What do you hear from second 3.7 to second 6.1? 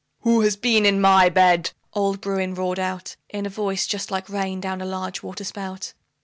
just like rain down a large water spout.